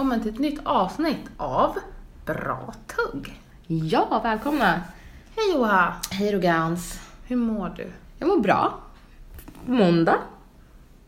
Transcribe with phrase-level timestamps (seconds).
[0.00, 1.76] välkommen till ett nytt avsnitt av
[2.26, 3.40] Bra Tugg.
[3.66, 4.82] Ja, välkomna!
[5.36, 5.94] Hej Joha!
[6.10, 7.00] Hej Rogans.
[7.24, 7.92] Hur mår du?
[8.18, 8.78] Jag mår bra.
[9.66, 10.16] Måndag.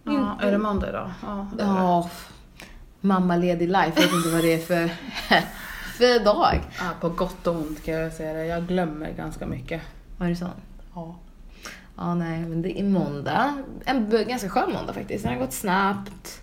[0.05, 1.11] Ja, är det måndag idag?
[1.23, 1.73] Ja, det är det.
[1.73, 2.11] Ja,
[3.01, 3.93] mamma ledig life.
[3.95, 4.89] Jag vet inte vad det är för,
[5.99, 6.61] för dag.
[6.79, 8.47] Ja, på gott och ont kan jag säga det.
[8.47, 9.83] Jag glömmer ganska mycket.
[10.19, 10.49] Var det så?
[10.95, 11.17] Ja.
[11.97, 13.63] Ja, nej, men det är måndag.
[13.85, 15.25] En ganska skön måndag faktiskt.
[15.25, 16.43] Den har gått snabbt.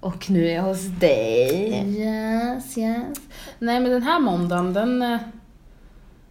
[0.00, 1.72] Och nu är jag hos dig.
[1.98, 3.18] Yes, yes.
[3.58, 5.02] Nej men den här måndagen, den...
[5.02, 5.18] eh,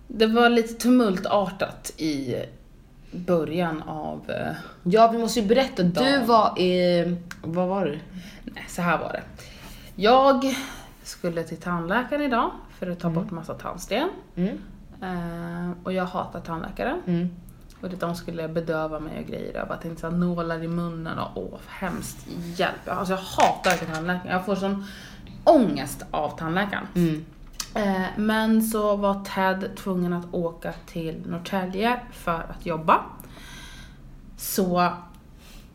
[0.07, 2.35] Det var lite tumultartat i
[3.11, 4.29] början av...
[4.31, 4.51] eh,
[4.83, 5.83] Ja, vi måste ju berätta.
[5.83, 6.27] Du Dagen.
[6.27, 7.03] var i...
[7.43, 7.99] Vad var du?
[8.43, 9.23] Nej, så här var det.
[9.95, 10.55] Jag
[11.03, 14.09] skulle till tandläkaren idag för att ta bort massa tandsten.
[14.35, 14.57] Mm.
[15.01, 17.01] Eh, och jag hatar tandläkare.
[17.07, 17.29] Mm.
[17.81, 19.53] Och det, de skulle bedöva mig och grejer.
[19.55, 22.27] Jag bara tänkte såhär, nålar i munnen och åh, hemskt.
[22.55, 22.75] Hjälp.
[22.85, 24.31] Alltså jag hatar verkligen tandläkaren.
[24.31, 24.85] Jag får sån
[25.43, 26.87] ångest av tandläkaren.
[26.95, 27.25] Mm.
[27.75, 33.01] Eh, men så var Ted tvungen att åka till Norrtälje för att jobba.
[34.37, 34.93] Så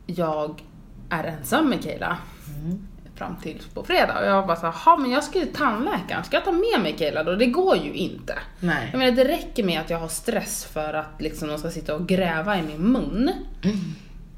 [0.06, 0.62] jag
[1.10, 2.86] är ensam med Kayla Mm.
[3.25, 4.19] Fram till på fredag.
[4.20, 6.25] Och jag bara såhär, "Ha, men jag ska ju till tandläkaren.
[6.25, 7.34] Ska jag ta med mig Kayla då?
[7.34, 8.39] Det går ju inte.
[8.61, 8.89] Nej.
[8.92, 11.94] Jag menar det räcker med att jag har stress för att liksom de ska sitta
[11.94, 13.31] och gräva i min mun.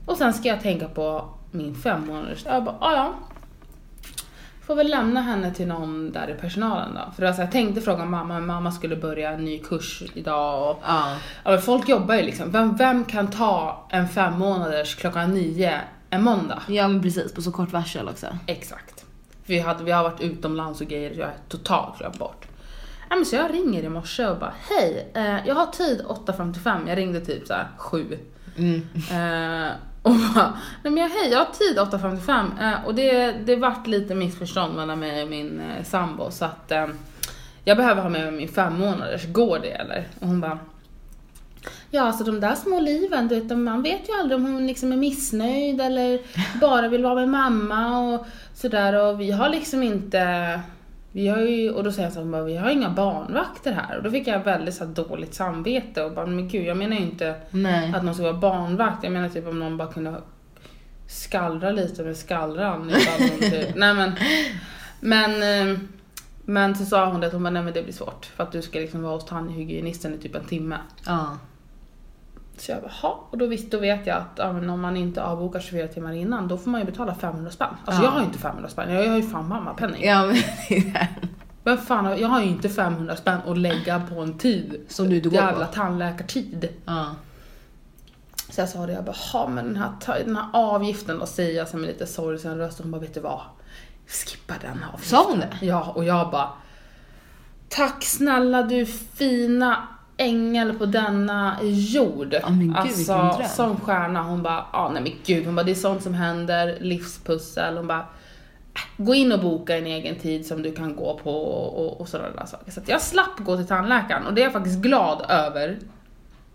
[0.06, 2.44] Och sen ska jag tänka på min fem månaders...
[2.44, 3.14] Jag bara, "Ah, ja.
[4.66, 7.12] Får väl lämna henne till någon där i personalen då.
[7.16, 10.82] För alltså, jag tänkte fråga mamma, men mamma skulle börja en ny kurs idag och
[10.86, 11.16] Ja.
[11.44, 12.50] Ja, men folk jobbar ju liksom.
[12.50, 16.62] Vem, vem kan ta en fem månaders klockan nio en måndag?
[16.68, 17.34] Ja, men precis.
[17.34, 18.26] På så kort varsel också.
[18.46, 19.04] Exakt.
[19.46, 22.46] Vi, hade, vi har varit utomlands och grejer, jag är totalt glömt bort.
[23.08, 26.88] Ja, men så jag ringer i morse och bara hej, eh, jag har tid 8.55,
[26.88, 28.18] jag ringde typ så här 7.
[28.56, 28.82] Mm.
[28.94, 29.72] Eh,
[30.02, 30.52] och bara,
[30.82, 34.76] nej men jag, hej jag har tid 8.55 eh, och det, det vart lite missförstånd
[34.76, 36.86] mellan mig och min eh, sambo så att eh,
[37.64, 40.08] jag behöver ha med mig min fem månaders, går det eller?
[40.20, 40.58] Och hon bara
[41.90, 44.92] Ja, alltså de där små liven, du vet, man vet ju aldrig om hon liksom
[44.92, 46.20] är missnöjd eller
[46.60, 50.60] bara vill vara med mamma och sådär och vi har liksom inte
[51.12, 54.02] vi har ju, och då säger jag så här, vi har inga barnvakter här och
[54.02, 57.34] då fick jag väldigt så dåligt samvete och bara, men gud jag menar ju inte
[57.50, 57.92] Nej.
[57.96, 60.14] att någon ska vara barnvakt, jag menar typ om någon bara kunde
[61.08, 62.92] skallra lite med skallran
[63.40, 64.12] typ, nej men
[65.00, 65.78] men eh,
[66.48, 68.52] men så sa hon det att hon bara, nej men det blir svårt för att
[68.52, 70.78] du ska liksom vara hos tandhygienisten i typ en timme.
[71.06, 71.38] Ja.
[72.58, 75.22] Så jag bara, "Ha." och då, visst, då vet jag att ja, om man inte
[75.22, 77.68] avbokar 24 timmar innan då får man ju betala 500 spänn.
[77.84, 78.06] Alltså Ja.
[78.06, 80.04] jag har ju inte 500 spänn, jag har ju fan mammapenning.
[80.04, 80.34] Ja, men
[80.68, 81.08] det är det.
[81.64, 84.80] Men fan, jag har ju inte 500 spänn att lägga på en tid.
[84.88, 85.72] Som du inte går Jävla på.
[85.72, 86.68] tandläkartid.
[86.86, 87.06] Ja.
[88.50, 91.56] Så jag sa det, jag bara, "Ha, men den här, den här avgiften då, säger
[91.58, 93.40] jag så med lite sorgsen röst och hon bara, vet du vad?
[94.06, 95.18] Skippa den avgiften.
[95.18, 95.66] Sa hon det?
[95.66, 96.48] Ja, och jag bara,
[97.68, 102.34] tack snälla du fina ängel på denna jord.
[102.58, 104.22] Men gud, alltså, som stjärna.
[104.22, 107.76] Hon bara, ja nej men gud, hon bara, det är sånt som händer, livspussel.
[107.76, 107.98] Hon bara,
[108.74, 112.08] "Äh, gå in och boka en egen tid som du kan gå på och, och,
[112.08, 112.70] sådana där saker.
[112.72, 115.78] Så jag slapp gå till tandläkaren och det är jag faktiskt glad över.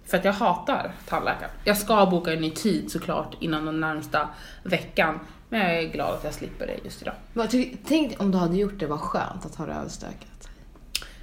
[0.05, 1.51] För att jag hatar tandläkaren.
[1.63, 4.29] Jag ska boka en ny tid såklart innan den närmsta
[4.63, 5.19] veckan.
[5.49, 7.49] Men jag är glad att jag slipper det just idag.
[7.51, 10.49] Ty- Tänk om du hade gjort det, vad skönt att ha det överstökat.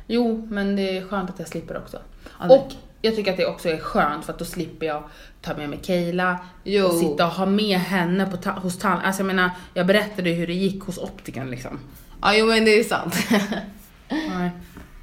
[0.07, 1.99] Jo, men det är skönt att jag slipper också.
[2.43, 2.73] Det- Och
[3.03, 5.03] jag tycker att det också är skönt för att då slipper jag
[5.43, 6.87] ta med mig Kayla Jo.
[6.87, 9.01] och sitta och ha med henne på ta- hos tand...
[9.05, 11.79] Alltså jag menar, jag berättade hur det gick hos optikern liksom.
[12.23, 13.15] Ja, jo men det är sant.
[14.11, 14.51] Nej.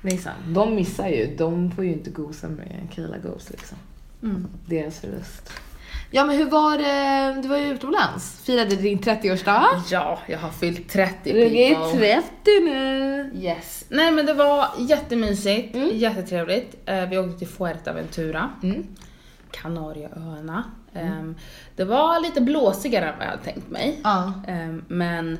[0.01, 0.35] det är sant.
[0.47, 3.77] De missar ju, de får ju inte gosa med Kayla Ghost liksom.
[4.23, 4.47] Mm.
[4.65, 5.51] Deras förlust.
[6.11, 9.65] Ja men hur var det, du var ju utomlands, firade din 30-årsdag.
[9.91, 11.99] Ja, jag har fyllt 30 Du är people.
[11.99, 12.25] 30
[12.61, 13.31] nu.
[13.35, 13.85] Yes.
[13.89, 15.89] Nej men det var jättemysigt, Mm.
[15.93, 16.75] jättetrevligt.
[16.85, 18.87] Eh, vi åkte till Fuerteventura, Mm.
[19.51, 20.63] Kanarieöarna.
[20.93, 21.35] Ehm,
[21.75, 23.99] det var lite blåsigare än vad jag hade tänkt mig.
[24.03, 24.33] Ja.
[24.47, 25.37] Ehm, men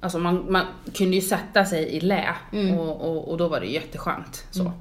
[0.00, 0.64] alltså man, man
[0.94, 2.78] kunde ju sätta sig i lä Mm.
[2.78, 4.46] och, och, och då var det jätteskönt.
[4.50, 4.72] Så.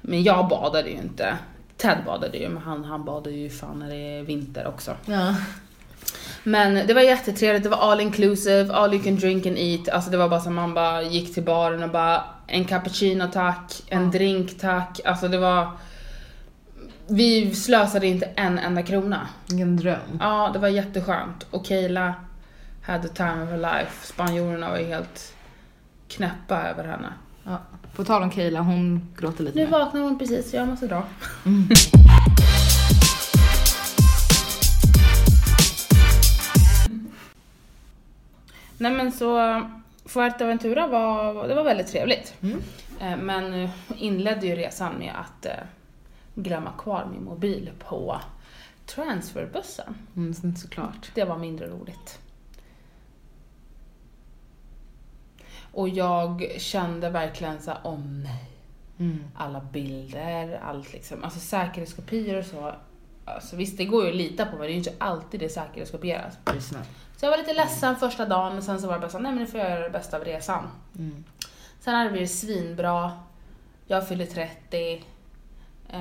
[0.00, 1.36] Men jag badade ju inte.
[1.76, 4.96] Ted badade ju, men han, han badade ju fan när det är vinter också.
[5.04, 5.34] Ja.
[6.42, 9.88] Men det var jättetrevligt, det var all inclusive, all you can drink and eat.
[9.88, 13.82] Alltså det var bara så man bara gick till baren och bara en cappuccino tack,
[13.88, 14.10] en Ja.
[14.10, 15.00] drink tack.
[15.04, 15.70] Alltså det var...
[17.08, 19.28] Vi slösade inte en enda krona.
[19.48, 20.18] Vilken dröm.
[20.20, 21.46] Ja, det var jätteskönt.
[21.50, 22.14] Och Kayla
[22.82, 24.06] had the time of her life.
[24.06, 25.34] Spanjorerna var ju helt
[26.08, 27.12] knäppa över henne.
[27.46, 27.58] Ja.
[27.96, 29.70] På tal om Kayla, hon gråter lite Nu nu.
[29.70, 31.02] vaknar hon precis, jag måste dra.
[38.78, 39.62] Nej men så,
[40.04, 42.34] Fuerteventura var, det var väldigt trevligt.
[42.42, 42.62] Mm.
[43.00, 45.52] Eh, Men eh, inledde ju resan med att eh,
[46.34, 48.20] glömma kvar min mobil på
[48.86, 49.94] transferbussen.
[50.16, 51.10] Mm, så- såklart.
[51.14, 52.18] Det var mindre roligt.
[55.76, 58.50] Och jag kände verkligen så åh nej.
[58.98, 59.24] Mm.
[59.34, 61.24] Alla bilder, allt liksom.
[61.24, 62.74] Alltså säkerhetskopior och så.
[63.24, 65.48] Alltså visst, det går ju att lita på men det är ju inte alltid det
[65.48, 66.38] säkerhetskopieras.
[67.16, 69.32] Så jag var lite ledsen första dagen men sen så var det bara så, nej
[69.32, 70.68] men nu får jag göra det bästa av resan.
[70.98, 71.24] Mm.
[71.80, 73.12] Sen hade det blivit svinbra.
[73.86, 75.04] Jag fyllde 30.
[75.90, 76.00] Eh,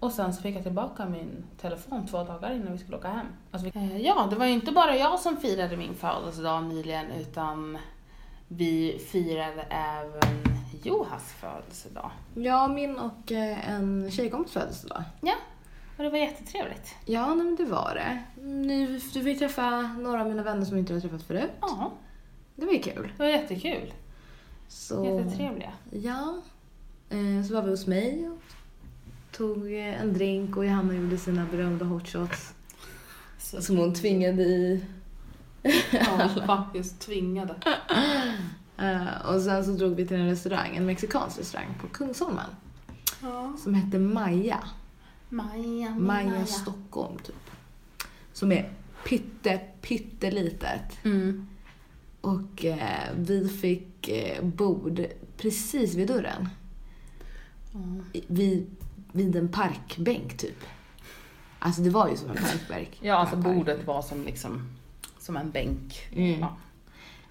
[0.00, 3.26] och sen så fick jag tillbaka min telefon två dagar innan vi skulle åka hem.
[3.50, 7.06] Alltså, vi- eh, ja, det var ju inte bara jag som firade min födelsedag nyligen
[7.10, 7.78] utan
[8.56, 10.44] vi firade även
[10.82, 12.10] Johas födelsedag.
[12.34, 15.02] Ja, min och eh, en tjejkompis födelsedag.
[15.20, 15.34] Ja,
[15.96, 16.94] och det var jättetrevligt.
[17.04, 18.42] Ja, men det var det.
[18.42, 21.50] Ni, du fick träffa några av mina vänner som inte har träffat förut.
[21.60, 21.92] Ja,
[22.56, 23.12] Det var ju kul.
[23.16, 23.92] det var jättekul.
[24.68, 25.72] Så, Jättetrevliga.
[25.90, 26.34] Ja.
[27.10, 28.40] Eh, så var vi hos mig och
[29.36, 32.52] tog eh, en drink och Johanna gjorde sina berömda hotshots.
[33.38, 34.84] Som hon tvingade i.
[35.92, 37.54] Ja, faktiskt tvingade.
[38.76, 42.46] Eh, och sen så drog vi till en restaurang, en mexikansk restaurang på Kungsholmen.
[43.22, 43.52] Ja.
[43.62, 44.64] Som hette Maja.
[45.28, 47.50] Maja, Maja Stockholm typ.
[48.32, 48.72] Som är
[49.08, 51.04] pytte, pyttelitet.
[51.04, 51.46] Mm.
[52.20, 55.06] Och eh, vi fick eh, bord
[55.36, 56.48] precis vid dörren.
[58.12, 58.66] I- Vid,
[59.12, 60.64] vid en parkbänk typ.
[61.58, 62.98] Alltså det var ju som en parkbänk.
[63.00, 63.44] Ja, alltså Park.
[63.56, 64.62] bordet var som liksom
[65.24, 66.08] som en bänk.
[66.12, 66.40] Mm.
[66.40, 66.56] Ja.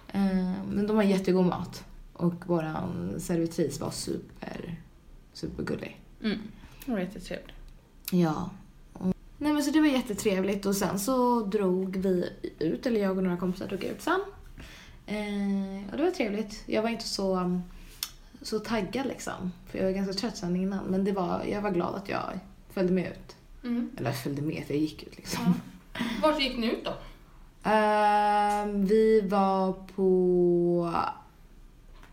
[0.08, 1.84] Eh, men de har jättegod mat.
[2.12, 4.76] Och våran servitris var super,
[5.32, 6.00] supergullig.
[6.22, 6.38] Mm.
[6.86, 7.52] Det var jättetrevligt.
[8.10, 8.50] Ja.
[9.38, 13.24] Nej men så det var jättetrevligt och sen så drog vi ut, eller jag och
[13.24, 14.20] några kompisar drog ut sen.
[15.06, 16.62] Eh, och det var trevligt.
[16.66, 17.60] Jag var inte så,
[18.42, 19.52] så taggad liksom.
[19.66, 20.84] För jag var ganska trött sen innan.
[20.84, 22.38] Men det var, jag var glad att jag
[22.70, 23.36] följde med ut.
[23.64, 23.90] Mm.
[23.96, 25.54] Eller följde med, för jag gick ut liksom.
[26.22, 26.94] Vart gick ni ut då?
[27.64, 30.94] Ehm, vi var på...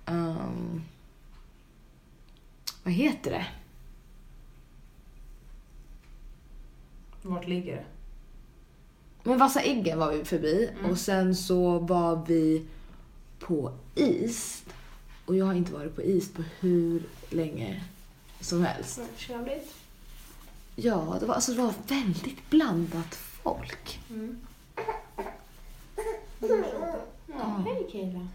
[0.06, 0.82] ehm,
[2.84, 3.46] vad heter det?
[7.22, 7.86] Vart ligger det?
[9.24, 10.92] Men Vassa Eggen var vi förbi Mm.
[10.92, 12.66] och sen så var vi
[13.40, 14.64] på is.
[15.26, 17.84] Och jag har inte varit på is på hur länge
[18.40, 19.00] som helst.
[19.18, 19.74] Trevligt.
[20.76, 24.00] Ja, det var, alltså, det var väldigt blandat folk.
[24.10, 24.40] Mm.
[27.94, 28.28] Hej Kayla.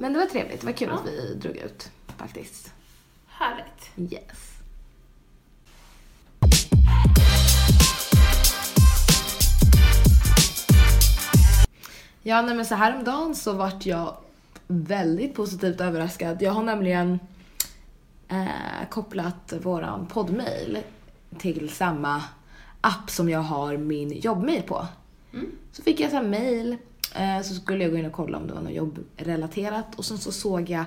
[0.00, 0.60] Men det var trevligt.
[0.60, 0.94] Det var kul Ja.
[0.94, 2.72] att vi drog ut faktiskt.
[3.26, 4.12] Härligt.
[4.12, 4.50] Yes.
[12.22, 14.16] Ja, nej men så häromdagen så vart jag
[14.66, 16.42] väldigt positivt överraskad.
[16.42, 17.18] Jag har nämligen
[18.28, 20.78] eh, kopplat våran poddmail
[21.38, 22.22] till samma
[22.80, 24.86] app som jag har min jobbmail på.
[25.32, 25.46] Mm.
[25.72, 26.76] Så fick jag så här mail,
[27.42, 30.32] så skulle jag gå in och kolla om det var något jobbrelaterat och sen så
[30.32, 30.84] såg jag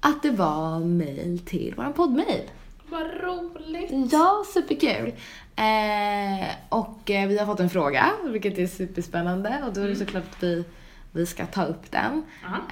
[0.00, 2.50] att det var mail till våran poddmail.
[2.90, 4.12] Vad roligt.
[4.12, 5.12] Ja, superkul.
[5.56, 9.96] Eh, och eh, vi har fått en fråga, vilket är superspännande och då är det
[9.96, 10.64] såklart att vi,
[11.12, 12.22] vi ska ta upp den.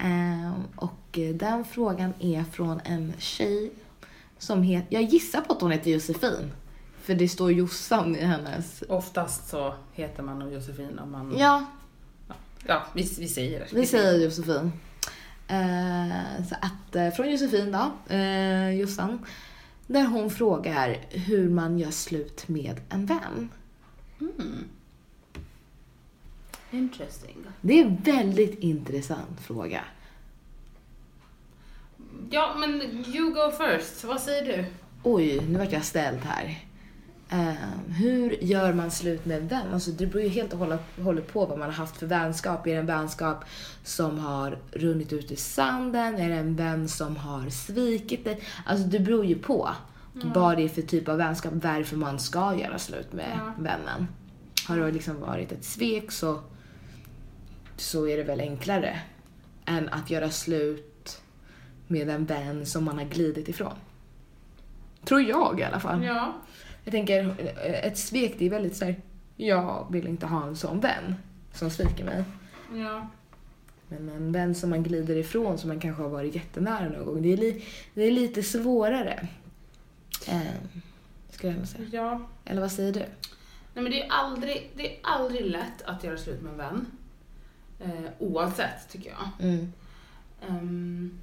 [0.05, 3.71] Eh, och eh, den frågan är från en tjej
[4.39, 6.53] som heter, jag gissar på att hon heter Josefin.
[7.03, 8.83] För det står Jossan i hennes...
[8.89, 11.35] Oftast så heter man nog Josefin om man...
[11.39, 11.65] Ja,
[12.67, 13.67] Ja, vi, vi säger det.
[13.73, 14.73] vi säger Josefin.
[15.49, 19.27] Eh, så att eh, från Josefin då, eh, Jossan.
[19.87, 23.49] Där hon frågar hur man gör slut med en vän.
[24.21, 24.65] Mm.
[26.71, 27.37] Interesting.
[27.61, 29.85] Det är en väldigt intressant fråga.
[32.31, 32.83] Ja, men
[33.15, 34.05] you go first.
[34.05, 34.65] Vad säger du?
[35.03, 36.66] Oj, nu vart jag ställd här.
[37.29, 37.53] Eh,
[37.89, 39.73] hur gör man slut med en vän?
[39.73, 40.59] Alltså, det beror ju helt och
[41.03, 42.67] hållet, på vad man har haft för vänskap.
[42.67, 43.45] Är det en vänskap
[43.85, 46.15] som har runnit ut i sanden?
[46.15, 48.41] Är det en vän som har svikit dig?
[48.67, 49.69] Alltså det beror ju på
[50.35, 53.53] vad det är för typ av vänskap, varför man ska göra slut med Ja.
[53.63, 54.09] vännen.
[54.69, 56.41] Har det liksom varit ett svek så,
[57.77, 59.01] så är det väl enklare
[59.65, 61.21] än att göra slut
[61.87, 63.75] med en vän som man har glidit ifrån.
[65.05, 66.05] Tror jag i alla fall.
[66.05, 66.33] Ja.
[66.87, 68.97] Jag tänker, eh, ett svek det är väldigt såhär,
[69.37, 71.15] jag vill inte ha en sån vän
[71.53, 72.25] som sviker mig.
[72.75, 73.09] Ja.
[73.89, 77.23] Men en vän som man glider ifrån, som man kanske har varit jättenära någon gång,
[77.23, 77.65] det är, li,
[77.95, 79.29] det är lite svårare.
[80.29, 80.41] Eh,
[81.31, 81.89] skulle jag säga.
[81.93, 82.21] Ja.
[82.45, 83.01] Eller vad säger du?
[83.75, 86.87] Nej men det är aldrig, det är aldrig lätt att göra slut med en vän.
[87.81, 89.49] Eh, oavsett, tycker jag.
[89.49, 89.73] Mm.
[90.49, 91.19] Ehm,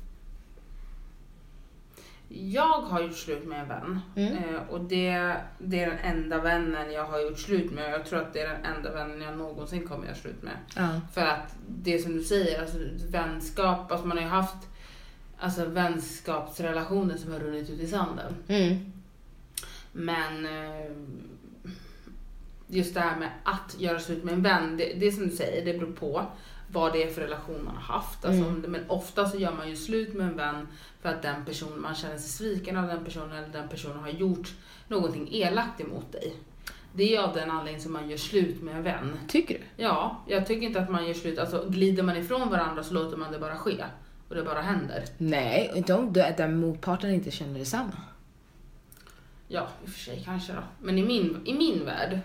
[2.34, 4.00] jag har gjort slut med en vän.
[4.16, 4.34] Mm.
[4.34, 7.92] Eh, och det, det är den enda vännen jag har gjort slut med.
[7.92, 10.58] Jag tror att det är den enda vännen jag någonsin kommer göra slut med.
[10.76, 11.02] Ja.
[11.14, 12.78] För att det som du säger, alltså
[13.10, 14.68] vänskap, alltså man har ju haft
[15.40, 18.34] alltså vänskapsrelationer som har runnit ut i sanden.
[18.48, 18.92] Mm.
[19.92, 20.92] Men eh,
[22.68, 25.36] just det här med att göra slut med en vän, det, det är som du
[25.36, 26.26] säger, det beror på
[26.74, 28.26] vad det är för relation man har haft.
[28.26, 28.72] Alltså, Mm.
[28.72, 30.68] Men ofta så gör man ju slut med en vän
[31.02, 34.10] för att den personen, man känner sig sviken av den personen eller den personen har
[34.10, 34.54] gjort
[34.88, 36.34] någonting elakt emot dig.
[36.96, 39.20] Det är av den anledningen som man gör slut med en vän.
[39.28, 39.84] Tycker du?
[39.84, 43.18] Ja, jag tycker inte att man gör slut, alltså glider man ifrån varandra så låter
[43.18, 43.84] man det bara ske.
[44.30, 45.04] Och det bara händer.
[45.18, 47.98] Nej, inte om den motparten inte känner detsamma.
[49.48, 50.64] Ja, i och för sig kanske då.
[50.82, 52.20] Men i min, i min värld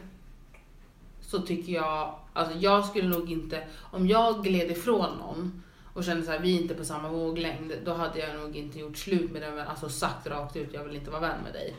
[1.30, 5.62] så tycker jag, alltså jag skulle nog inte, om jag gled ifrån någon
[5.94, 8.78] och kände så här, vi är inte på samma våglängd, då hade jag nog inte
[8.78, 11.76] gjort slut med den alltså sagt rakt ut, jag vill inte vara vän med dig.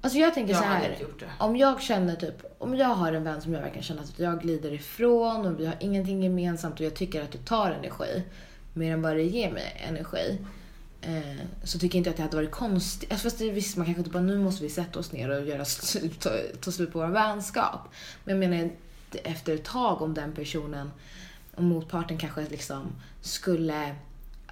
[0.00, 0.98] Alltså jag tänker Jag så här.
[1.38, 4.40] Om jag känner typ, om jag har en vän som jag verkligen känner att jag
[4.40, 8.22] glider ifrån och vi har ingenting gemensamt och jag tycker att du tar energi
[8.74, 10.38] mer än vad det ger mig energi.
[11.02, 13.12] Eh, så tycker jag inte att det hade varit konstigt.
[13.12, 15.46] Alltså fast det, visst, man kanske inte bara nu måste vi sätta oss ner och
[15.46, 16.30] göra slut, ta,
[16.60, 17.88] ta slut på vår vänskap.
[18.24, 18.70] Men jag menar
[19.24, 20.90] efter ett tag om den personen,
[21.54, 23.94] om motparten kanske liksom skulle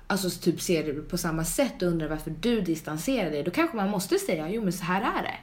[0.06, 3.42] Alltså typ se det på samma sätt och undrar varför du distanserar dig.
[3.42, 5.36] Då kanske man måste säga, jo men så här är det.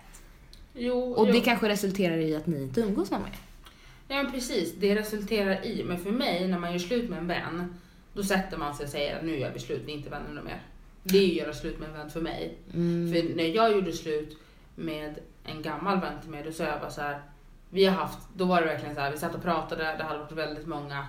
[0.74, 1.34] Jo, Och jo.
[1.34, 3.36] det kanske resulterar i att ni inte umgås någon mer.
[4.08, 7.28] Ja men precis, det resulterar i, men för mig när man gör slut med en
[7.28, 7.76] vän,
[8.14, 10.42] då sätter man sig och säger att nu gör vi slut, vi är inte vänner
[10.42, 10.62] mer.
[11.12, 12.58] Det är ju att göra slut med en vän för mig.
[12.74, 13.14] Mm.
[13.14, 14.38] För när jag gjorde slut
[14.76, 17.22] med en gammal vän till mig, då sa jag bara så här.
[17.70, 20.20] Vi har haft, då var det verkligen så här, vi satt och pratade, det hade
[20.20, 21.08] varit väldigt många,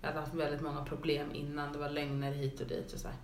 [0.00, 3.08] jag hade haft väldigt många problem innan, det var lögner hit och dit och så
[3.08, 3.16] här.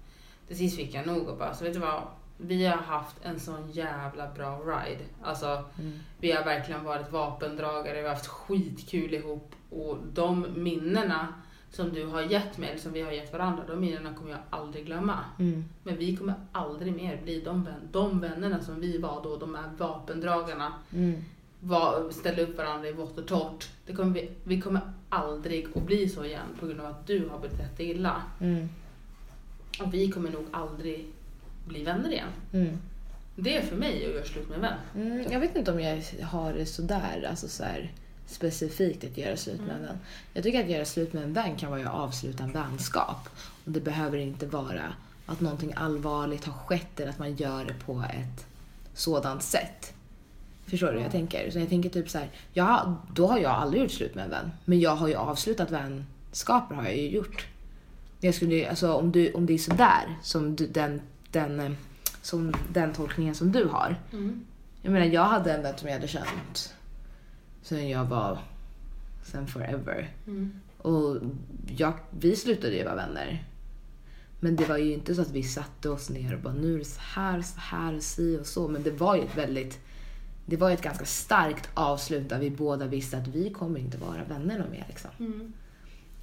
[0.49, 2.03] Till sist fick jag nog och bara, så vet du vad?
[2.39, 5.05] Vi har haft en sån jävla bra ride.
[5.23, 5.99] Alltså, Mm.
[6.21, 11.35] vi har verkligen varit vapendragare, vi har haft skitkul ihop och de minnena
[11.71, 14.41] som du har gett mig, eller som vi har gett varandra, de minnena kommer jag
[14.51, 15.19] aldrig glömma.
[15.39, 15.65] Mm.
[15.83, 19.55] Men vi kommer aldrig mer bli de, vän, de vännerna som vi var då, de
[19.55, 21.25] här vapendragarna, Mm.
[21.61, 23.69] var, ställde upp varandra i vått och torrt.
[23.87, 27.29] Det kommer vi, vi kommer aldrig att bli så igen på grund av att du
[27.29, 28.23] har betett dig illa.
[28.41, 28.69] Mm.
[29.81, 31.07] Och vi kommer nog aldrig
[31.69, 32.29] bli vänner igen.
[32.53, 32.79] Mm.
[33.37, 34.79] Det är för mig att göra slut med en vän.
[34.95, 35.33] Mm.
[35.33, 37.93] Jag vet inte om jag har det sådär, alltså så här
[38.27, 39.99] specifikt att göra slut med en vän.
[40.33, 43.29] Jag tycker att göra slut med en vän kan vara att avsluta en vänskap.
[43.65, 44.93] Och det behöver inte vara
[45.27, 48.47] att någonting allvarligt har skett eller att man gör det på ett
[48.95, 49.93] sådant sätt.
[50.67, 51.51] Förstår du hur jag tänker?
[51.51, 54.31] Så jag tänker typ så här, ja, då har jag aldrig gjort slut med en
[54.31, 54.51] vän.
[54.65, 57.47] Men jag har ju avslutat vänskaper har jag ju gjort.
[58.21, 61.73] Jag skulle, alltså, om, du, om det är sådär, som du, den, den, eh,
[62.23, 63.97] som den tolkningen som du har.
[64.83, 66.76] Jag menar, jag hade en vän som jag hade känt
[67.67, 68.39] sen jag var,
[69.23, 70.11] sen forever.
[70.27, 70.53] Mm.
[70.79, 71.17] Och
[71.77, 73.45] jag, vi slutade ju vara vänner.
[74.41, 76.79] Men det var ju inte så att vi satte oss ner och bara nu är
[76.79, 78.69] det så här, så här, si och så.
[78.69, 79.81] Men det var ju ett väldigt,
[80.47, 83.99] det var ju ett ganska starkt avslut där vi båda visste att vi kommer inte
[83.99, 85.11] vara vänner mer liksom.
[85.19, 85.53] Mm.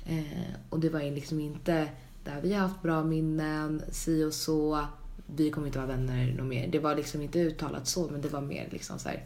[0.06, 1.90] Eh, och det var ju liksom inte
[2.24, 4.88] där vi har haft bra minnen, si och så.
[5.36, 6.68] Vi kommer inte vara vänner någon mer.
[6.68, 9.24] Det var liksom inte uttalat så, men det var mer liksom så här.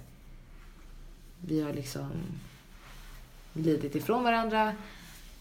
[1.41, 2.09] Vi har liksom
[3.53, 4.75] glidit ifrån varandra.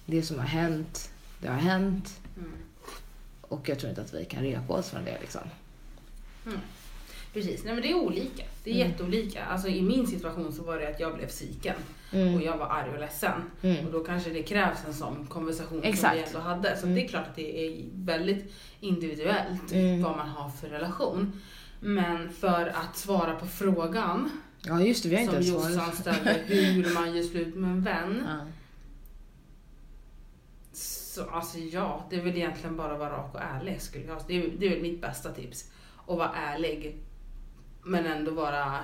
[0.06, 1.10] Det som har hänt,
[1.40, 2.20] det har hänt.
[2.38, 2.50] Mm.
[3.40, 5.40] Och jag tror inte att vi kan repa oss från det liksom.
[7.32, 8.44] Precis, nej men det är olika.
[8.64, 8.88] Det är Mm.
[8.90, 9.44] jätteolika.
[9.44, 11.74] Alltså i min situation så var det att jag blev sviken
[12.10, 13.42] och jag var arg och ledsen.
[13.62, 13.86] Mm.
[13.86, 16.16] Och då kanske det krävs en sån konversation som Exakt.
[16.16, 16.76] vi ändå hade.
[16.76, 16.94] Så Mm.
[16.94, 20.02] det är klart att det är väldigt individuellt Mm.
[20.02, 21.40] vad man har för relation.
[21.80, 24.30] Men för att svara på frågan
[24.66, 25.94] Ja just det, vi har inte som ens Jossan svarat.
[25.94, 28.22] ställde, hur man gör slut med en vän.
[28.26, 28.38] Ja.
[30.72, 34.22] Så alltså ja, det är väl egentligen bara att vara rak och ärlig skulle jag
[34.26, 35.70] det är, det är väl mitt bästa tips.
[36.06, 36.96] Att vara ärlig.
[37.82, 38.80] Men ändå vara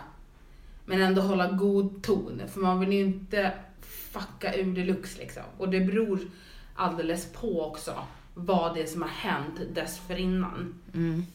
[0.85, 2.43] Men ändå hålla god ton.
[2.49, 5.43] För man vill ju inte fucka ur deluxe liksom.
[5.59, 6.21] Och det beror
[6.75, 7.95] alldeles på också
[8.35, 10.75] vad det är som har hänt dessförinnan.
[10.95, 11.27] Mm.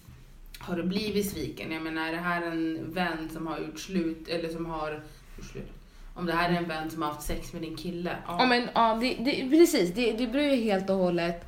[0.59, 1.71] Har du blivit sviken?
[1.71, 5.03] Jag menar, är det här en vän som har gjort slut, eller som har
[5.37, 5.71] gjort slut?
[6.13, 8.15] Om det här är en vän som har haft sex med din kille?
[8.27, 9.93] Ja men ja, det, det, precis.
[9.93, 11.45] Det, det beror ju helt och hållet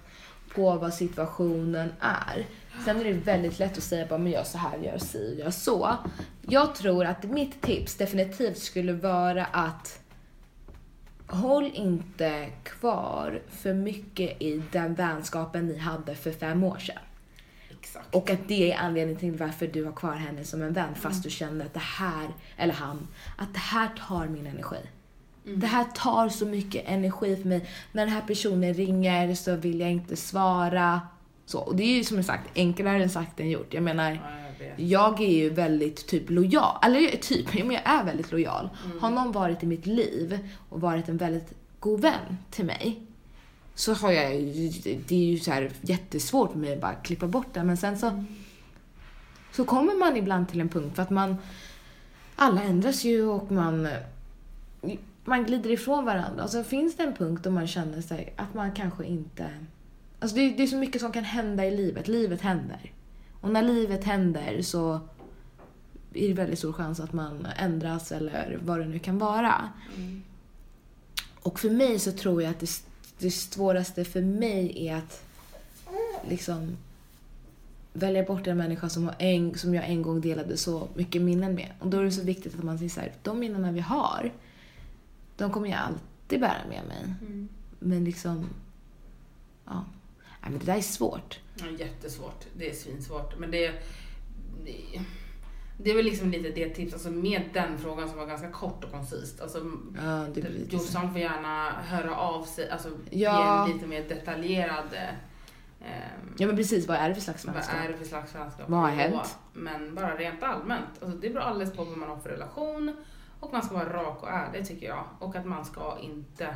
[0.55, 2.45] på vad situationen är.
[2.85, 5.51] Sen är det väldigt lätt att säga bara, men gör så här, gör si, gör
[5.51, 5.95] så.
[6.41, 9.99] Jag tror att mitt tips definitivt skulle vara att
[11.27, 17.03] håll inte kvar för mycket i den vänskapen ni hade för fem år sedan.
[17.79, 18.15] Exakt.
[18.15, 21.23] Och att det är anledningen till varför du har kvar henne som en vän fast
[21.23, 23.07] du känner att det här, eller han,
[23.37, 24.77] att det här tar min energi.
[25.43, 27.69] Det här tar så mycket energi för mig.
[27.91, 31.01] När den här personen ringer så vill jag inte svara.
[31.45, 33.73] Så, och det är ju som sagt enklare än sagt än gjort.
[33.73, 34.19] Jag menar, Ja,
[34.77, 38.69] jag jag är ju väldigt typ lojal, eller typ, men jag är väldigt lojal.
[38.99, 43.08] Har någon varit i mitt liv och varit en väldigt god vän till mig
[43.79, 44.69] så har jag ju,
[45.07, 47.63] det är ju så här jättesvårt för mig att bara klippa bort det.
[47.63, 48.25] Men sen så,
[49.51, 51.37] så kommer man ibland till en punkt för att man,
[52.35, 53.87] alla ändras ju och man,
[55.25, 56.43] man glider ifrån varandra.
[56.43, 59.49] Och så finns det en punkt då man känner sig att man kanske inte,
[60.19, 62.07] alltså det, det är så mycket som kan hända i livet.
[62.07, 62.91] Livet händer.
[63.41, 64.99] Och när livet händer så
[66.13, 69.69] är det väldigt stor chans att man ändras eller vad det nu kan vara.
[71.41, 72.88] Och för mig så tror jag att det,
[73.19, 75.23] det svåraste för mig är att
[76.29, 76.77] liksom
[77.93, 81.71] välja bort en människa som, en, som jag en gång delade så mycket minnen med.
[81.79, 84.31] Och då är det så viktigt att man säger så här, de minnena vi har,
[85.37, 87.13] de kommer jag alltid bära med mig.
[87.79, 88.49] Men liksom,
[89.65, 89.85] ja.
[90.41, 91.39] Nej, men det där är svårt.
[91.55, 92.45] Ja, jättesvårt.
[92.57, 93.39] Det är svinsvårt.
[93.39, 93.71] Men det,
[94.65, 95.01] det,
[95.83, 98.83] det är väl liksom lite det tips, alltså med den frågan som var ganska kort
[98.83, 99.41] och koncist.
[99.41, 99.71] Alltså,
[100.03, 100.41] Ja, så.
[100.75, 103.67] Jossan får gärna höra av sig, alltså Ja.
[103.67, 104.93] ge lite mer detaljerad
[105.81, 107.75] ehm, Ja men precis, vad är det för slags vad vänskap?
[107.85, 108.69] är det för slags vänskap?
[108.69, 109.37] Vad har hänt?
[109.53, 110.85] Men bara rent allmänt.
[111.01, 112.95] Alltså det beror alldeles på vad man har för relation.
[113.39, 115.03] Och man ska vara rak och ärlig tycker jag.
[115.19, 116.55] Och att man ska inte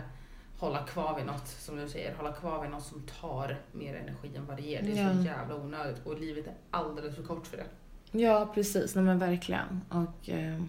[0.59, 4.35] hålla kvar vid något, som du säger, hålla kvar vid något som tar mer energi
[4.37, 4.81] än vad det ger.
[4.81, 5.25] Det är så Ja.
[5.25, 7.65] jävla onödigt och livet är alldeles för kort för det.
[8.15, 8.95] Ja, precis.
[8.95, 9.81] Nej men verkligen.
[9.89, 10.29] Och...
[10.29, 10.61] Eh...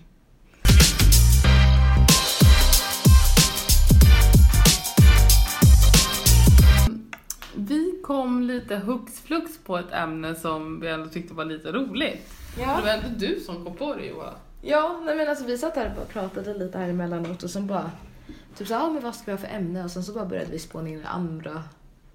[7.57, 12.33] Vi kom lite hux flux på ett ämne som vi ändå tyckte var lite roligt.
[12.59, 12.77] Ja.
[12.77, 14.35] Det var ändå du som kom på det Johan.
[14.63, 17.91] Ja, nej men alltså vi satt här och pratade lite här emellanåt och sen bara
[18.57, 19.85] typ så, ja men vad ska vi ha för ämne?
[19.85, 21.63] Och sen så bara började vi spåna in andra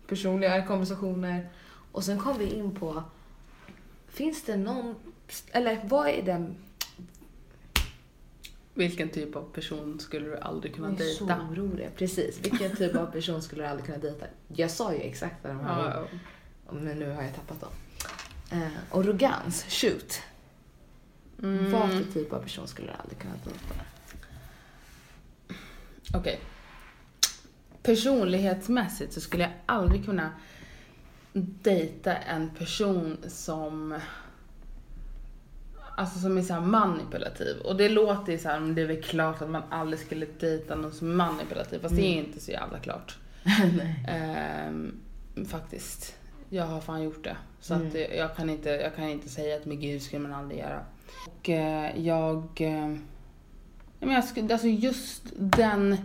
[0.08, 1.50] personliga konversationer.
[1.92, 3.04] Och sen kom vi in på,
[4.08, 4.96] finns det någon,
[5.52, 6.56] eller vad är den,
[8.74, 11.42] Vilken typ av person skulle du aldrig kunna jag är så dejta?
[11.52, 11.90] orolig.
[11.96, 14.26] Precis, vilken typ av person skulle du aldrig kunna dejta?
[14.48, 16.08] Jag sa ju exakt vad de här
[16.68, 17.70] Ja, men nu har jag tappat dem.
[18.52, 20.22] Eh, arrogans, shoot.
[21.44, 23.86] mm, Vad för typ av person skulle du aldrig kunna dejta?
[26.14, 26.40] Okej.
[27.84, 30.32] Personlighetsmässigt så skulle jag aldrig kunna
[31.34, 34.00] dejta en person som
[36.00, 37.60] Alltså som är så manipulativ.
[37.60, 40.76] Och det låter ju så här, det är väl klart att man aldrig skulle dejta
[40.76, 41.80] någon som är manipulativ.
[41.80, 43.18] Fast det är inte så jävla klart.
[44.08, 44.96] Ehm,
[45.48, 46.16] faktiskt.
[46.50, 47.36] Jag har fan gjort det.
[47.60, 50.34] Så att det, jag, kan inte, jag kan inte säga att med gud skulle man
[50.34, 50.82] aldrig göra.
[51.26, 52.44] Och eh, jag...
[52.62, 52.96] Eh,
[54.00, 55.98] men jag skulle, alltså just den...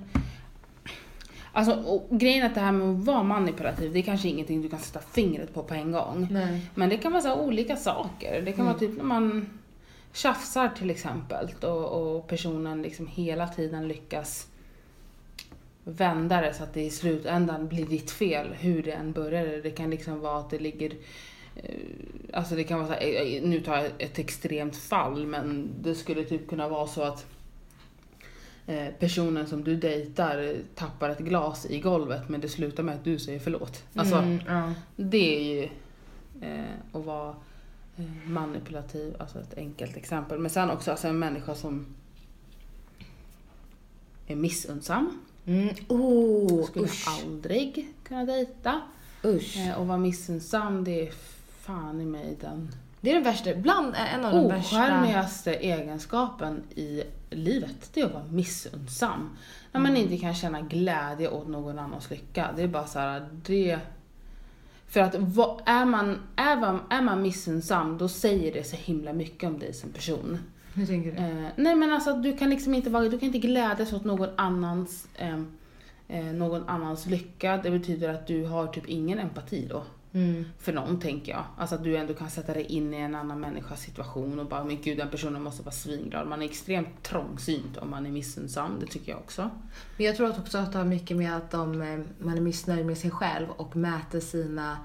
[1.52, 4.68] Alltså grejen är att det här med att vara manipulativ, det är kanske ingenting du
[4.68, 6.28] kan sätta fingret på på en gång.
[6.30, 6.70] Nej.
[6.74, 8.42] Men det kan vara så olika saker.
[8.42, 9.46] Det kan vara typ när man
[10.14, 14.46] tjafsar till exempel och, och personen liksom hela tiden lyckas
[15.84, 19.60] vända det så att det i slutändan blir ditt fel hur det än började.
[19.60, 20.92] Det kan liksom vara att det ligger
[21.56, 21.74] eh,
[22.32, 25.94] Alltså det kan vara så här, eh, nu tar jag ett extremt fall men det
[25.94, 27.26] skulle typ kunna vara så att
[28.66, 33.04] eh, personen som du dejtar tappar ett glas i golvet men det slutar med att
[33.04, 33.82] du säger förlåt.
[33.94, 34.72] Alltså, Mm, ja.
[34.96, 35.62] det är ju
[36.40, 37.34] eh, att vara
[38.26, 40.38] manipulativ, alltså ett enkelt exempel.
[40.38, 41.86] Men sen också alltså en människa som
[44.26, 45.18] är missunnsam.
[45.46, 45.74] Mm.
[45.88, 47.08] Oh, Skulle usch.
[47.08, 48.80] aldrig kunna dejta.
[49.24, 49.56] usch.
[49.56, 51.12] Eh, och vara missunnsam, det är
[51.60, 52.68] fan i mig den
[53.00, 54.76] Det är den värsta, bland en av de värsta.
[54.76, 57.90] ocharmigaste egenskapen i livet.
[57.94, 59.36] Det är att vara missunnsam.
[59.72, 62.50] När man inte kan känna glädje åt någon annans lycka.
[62.56, 63.78] Det är bara så här, det...
[64.94, 65.14] För att
[65.64, 69.72] är man, är man, är man missunnsam, då säger det så himla mycket om dig
[69.72, 70.38] som person.
[70.74, 71.18] Hur tänker du?
[71.18, 74.28] Eh, nej men alltså du kan liksom inte vara, du kan inte glädjas åt någon
[74.36, 75.40] annans, eh,
[76.08, 77.56] eh, någon annans lycka.
[77.56, 79.82] Det betyder att du har typ ingen empati då.
[80.14, 80.44] Mm.
[80.58, 81.44] För någon tänker jag.
[81.58, 84.64] Alltså att du ändå kan sätta dig in i en annan människas situation och bara,
[84.64, 86.28] men gud den personen måste vara svinglad.
[86.28, 89.50] Man är extremt trångsynt om man är missunnsam, det tycker jag också.
[89.96, 92.40] Men jag tror att också att det har mycket med att de, eh, man är
[92.40, 94.78] missnöjd med sig själv och mäter sina,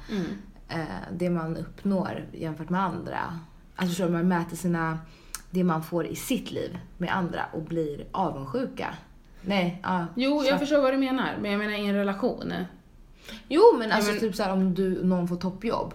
[0.70, 3.40] eh, det man uppnår jämfört med andra.
[3.76, 5.00] Alltså så man mäter sina,
[5.52, 8.94] det man får i sitt liv med andra och blir avundsjuka.
[9.42, 10.06] Nej, ja.
[10.16, 12.54] Jo, Så jag förstår vad du menar, men jag menar i en relation.
[13.48, 15.94] Jo men alltså men- typ såhär om du, någon får toppjobb.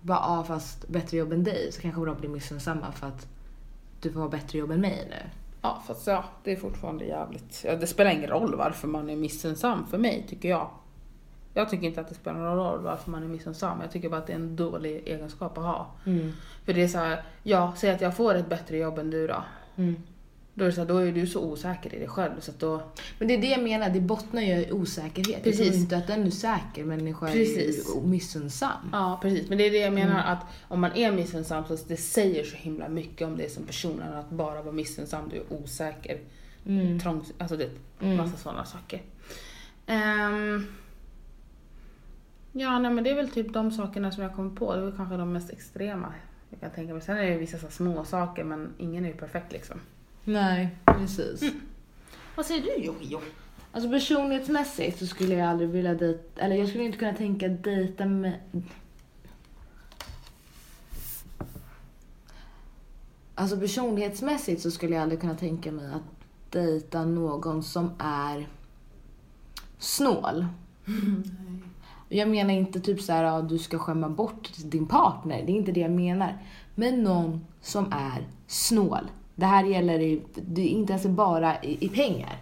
[0.00, 3.26] Bara ja fast bättre jobb än dig så kanske de blir missunnsamma för att
[4.00, 5.30] du får ha bättre jobb än mig nu.
[5.62, 7.62] Ja, fast ja, det är fortfarande jävligt.
[7.64, 10.70] Ja, det spelar ingen roll varför man är missunnsam för mig, tycker jag.
[11.54, 13.80] Jag tycker inte att det spelar någon roll varför man är missunnsam.
[13.80, 15.86] Jag tycker bara att det är en dålig egenskap att ha.
[16.64, 19.26] För det är så här, ja, säg att jag får ett bättre jobb än du
[19.26, 19.44] då.
[19.76, 20.02] Mm.
[20.54, 22.58] Då är, det så här, då är du så osäker i dig själv så att
[22.60, 22.82] då...
[23.18, 25.42] Men det är det jag menar, det bottnar ju i osäkerhet.
[25.44, 25.58] Precis.
[25.60, 27.90] Jag tror inte att en säker människa Precis.
[27.90, 28.88] är ju missunnsam.
[28.92, 29.48] Ja, precis.
[29.48, 32.56] Men det är det jag menar att om man är missunnsam så det säger så
[32.56, 34.12] himla mycket om det som personen.
[34.12, 36.18] Att bara vara missunnsam, du är osäker.
[36.66, 37.00] Mm.
[37.00, 38.16] Trång, alltså det Mm.
[38.16, 39.02] massa sådana saker.
[39.86, 40.66] Ehm,
[42.52, 44.72] ja, nej men det är väl typ de sakerna som jag kommer på.
[44.74, 46.12] Det är väl kanske de mest extrema
[46.50, 47.02] jag kan tänka mig.
[47.02, 49.80] Sen är det vissa så små saker men ingen är ju perfekt liksom.
[50.24, 51.52] Nej, precis.
[52.36, 53.20] Vad säger du Jojo?
[53.72, 58.06] Alltså personlighetsmässigt så skulle jag aldrig vilja dejta, eller jag skulle inte kunna tänka dejta
[58.06, 58.40] med...
[63.34, 66.02] Alltså personlighetsmässigt så skulle jag aldrig kunna tänka mig att
[66.50, 68.48] dejta någon som är
[69.78, 70.46] snål.
[72.08, 75.42] Jag menar inte typ så här, ja, du ska skämma bort din partner.
[75.46, 76.38] Det är inte det jag menar.
[76.74, 79.10] Men någon som är snål.
[79.34, 82.36] Det här gäller i, det är inte ens bara i, i pengar.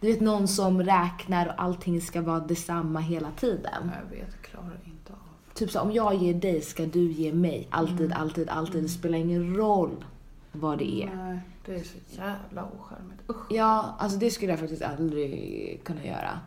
[0.00, 3.90] Du vet någon som räknar och allting ska vara detsamma hela tiden.
[4.10, 5.54] Jag vet, klarar inte av.
[5.54, 7.66] Typ så om jag ger dig ska du ge mig.
[7.70, 8.20] Alltid, Mm.
[8.20, 8.82] alltid, alltid.
[8.82, 10.04] Det spelar ingen roll
[10.52, 11.14] vad det är.
[11.16, 13.30] Nej, det är så jävla ocharmigt.
[13.30, 13.46] Usch.
[13.52, 16.38] Ja, alltså det skulle jag faktiskt aldrig kunna göra.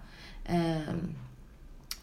[0.45, 0.85] Ehm,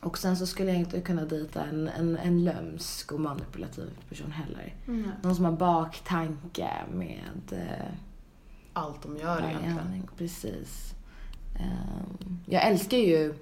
[0.04, 4.32] och sen så skulle jag inte kunna dejta en, en, en lömsk och manipulativ person
[4.32, 4.74] heller.
[4.86, 5.10] Mm.
[5.22, 7.86] Någon som har baktanke med eh,
[8.72, 10.08] Allt de gör egentligen.
[10.18, 10.94] precis.
[11.60, 13.34] Ehm, jag älskar ju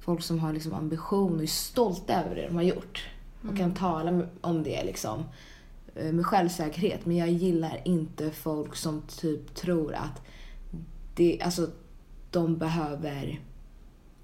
[0.00, 3.08] folk som har liksom ambition och är stolta över det de har gjort.
[3.50, 5.24] Och kan tala med- om det liksom
[5.94, 7.06] eh, med självsäkerhet.
[7.06, 10.22] Men jag gillar inte folk som typ tror att
[11.14, 11.70] det, alltså,
[12.30, 13.40] de behöver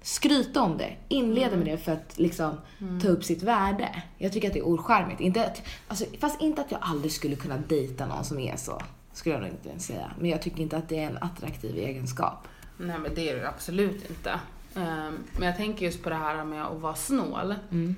[0.03, 0.95] skryta om det.
[1.07, 2.55] Inleda med det för att liksom
[3.01, 4.03] ta upp sitt värde.
[4.17, 5.21] Jag tycker att det är ocharmigt.
[5.21, 8.81] Inte att, alltså, fast inte att jag aldrig skulle kunna dejta någon som är så.
[9.13, 10.11] Skulle jag nog inte säga.
[10.19, 12.47] Men jag tycker inte att det är en attraktiv egenskap.
[12.77, 14.39] Nej men det är det absolut inte.
[14.75, 17.55] Ehm, Men jag tänker just på det här med att vara snål.
[17.71, 17.95] Mm.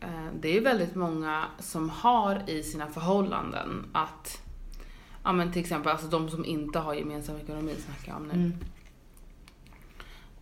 [0.00, 0.08] Eh,
[0.40, 4.42] Det är väldigt många som har i sina förhållanden att,
[5.24, 8.52] ja men till exempel alltså de som inte har gemensam ekonomi snackar jag om nu.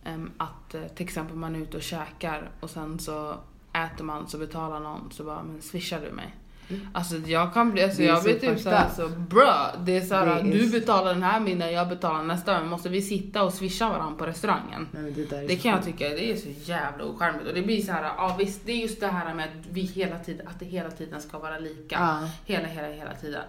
[0.07, 3.35] Ehm, Att eh, till exempel man är ute och käkar och sen så
[3.73, 6.35] äter man så betalar någon så bara, men swishar du mig?
[6.69, 6.87] Mm.
[6.93, 9.47] Alltså jag kan bli, alltså jag så blir typ såhär så bro,
[9.79, 12.89] det är såhär är du så- betalar den här middagen, jag betalar nästa, men måste
[12.89, 14.87] vi sitta och swisha varandra på restaurangen?
[14.91, 17.47] Nej, det, Det så kan jag tycka, det är så jävla ocharmigt.
[17.47, 19.81] Och det blir så här, ja visst, det är just det här med att vi
[19.81, 21.95] hela tiden, att det hela tiden ska vara lika.
[21.95, 22.29] Ja.
[22.45, 23.43] Hela, hela, hela tiden.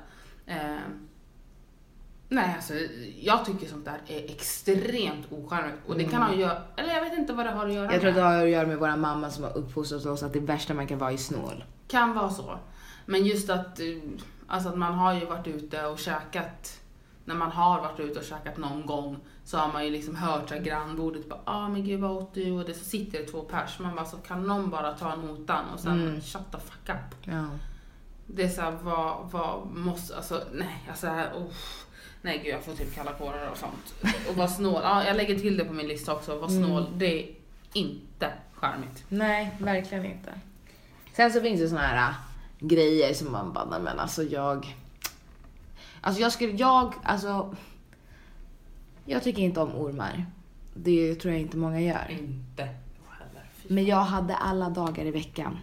[0.46, 0.76] Eh,
[2.28, 2.74] nej, alltså
[3.20, 5.78] jag tycker sånt där är extremt ocharmigt.
[5.86, 7.92] Och det kan ha att göra, eller jag vet inte vad det har att göra
[7.92, 8.30] Jag tror att det med.
[8.36, 10.98] har att göra med våra mamma som har uppfostrat oss att det värsta man kan
[10.98, 11.64] vara är snål.
[11.88, 12.58] Kan vara så.
[13.06, 13.86] Men just att, eh,
[14.46, 16.80] alltså att man har ju varit ute och käkat,
[17.24, 20.48] när man har varit ute och käkat någon gång så har man ju liksom hört
[20.48, 22.50] så här grannbordet bara ah men gud vad åt du?
[22.52, 23.78] Och det så sitter det två pers.
[23.78, 26.20] Man bara så kan någon bara ta notan och sen Mm.
[26.20, 27.16] shut the fuck up.
[27.24, 27.44] Ja.
[28.26, 31.52] Det är såhär vad, vad måste, alltså nej alltså här, oh,
[32.28, 33.94] nej gud jag får typ kalla kårar och sånt.
[34.30, 36.64] Och vara snål, ja jag lägger till det på min lista också, vara Mm.
[36.64, 37.34] snål det är
[37.72, 39.04] inte charmigt.
[39.08, 40.32] Nej, verkligen inte.
[41.16, 42.14] Sen så finns det såna här äh,
[42.58, 44.76] grejer som man bara, men alltså jag...
[46.00, 47.54] Alltså jag skulle, jag, alltså...
[49.04, 50.26] Jag tycker inte om ormar.
[50.74, 52.06] Det tror jag inte många gör.
[52.10, 52.68] Inte
[53.68, 55.58] Men jag hade alla dagar i veckan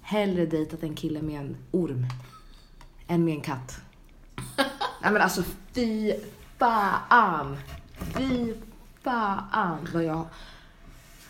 [0.00, 2.06] hellre dejtat en kille med en orm
[3.06, 3.80] än med en katt.
[5.02, 6.14] Nej men alltså fy
[6.58, 7.56] fan.
[8.16, 8.54] Fy
[9.02, 10.26] fan vad jag...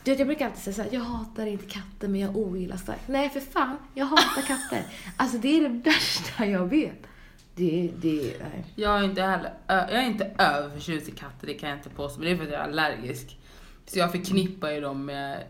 [0.04, 3.08] Du vet, jag brukar alltid säga såhär, jag hatar inte katter men jag ogillar starkt.
[3.08, 4.84] Nej för fan, jag hatar katter.
[5.16, 7.06] Alltså det är det värsta jag vet.
[7.54, 8.64] Det, det, nej.
[8.74, 12.18] Jag är inte heller, jag är inte överförtjust i katter, det kan jag inte påstå.
[12.20, 13.38] Men det är för att jag är allergisk.
[13.86, 15.44] Så jag förknippar ju dem med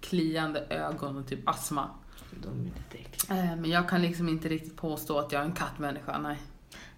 [0.00, 1.88] kliande ögon och typ astma.
[2.42, 3.42] De är lite äckliga.
[3.44, 6.36] Eh, Men jag kan liksom inte riktigt påstå att jag är en kattmänniska, nej.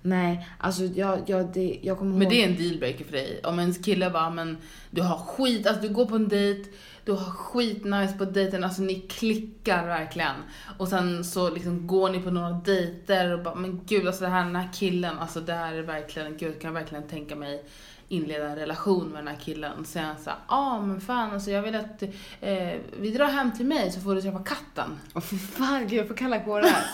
[0.03, 2.31] Nej, alltså jag, jag, det, jag kommer Men ihåg...
[2.31, 3.41] det är en dealbreaker för dig.
[3.45, 4.59] Om en kille bara, men
[4.91, 6.71] du har skit, alltså du går på en dejt,
[7.05, 10.35] du har skit nice på dejten, alltså ni klickar verkligen.
[10.79, 14.31] Och sen så liksom går ni på några dejter och bara, men gud alltså det
[14.31, 17.65] här, den här killen, alltså det här är verkligen, gud kan jag verkligen tänka mig
[18.09, 19.85] inleda en relation med den här killen.
[19.85, 22.03] Så jag sa, ja ah, men fan alltså jag vill att
[22.41, 24.99] eh, vi drar hem till mig så får du träffa katten.
[25.15, 26.85] Åh för fan, gud jag får kalla kårar.